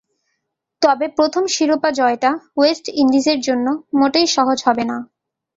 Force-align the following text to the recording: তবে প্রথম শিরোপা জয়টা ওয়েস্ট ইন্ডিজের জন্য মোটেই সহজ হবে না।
তবে 0.81 1.05
প্রথম 1.17 1.43
শিরোপা 1.47 1.89
জয়টা 1.91 2.31
ওয়েস্ট 2.57 2.85
ইন্ডিজের 3.01 3.39
জন্য 3.41 3.67
মোটেই 3.99 4.27
সহজ 4.27 4.57
হবে 4.67 4.83
না। 4.83 4.97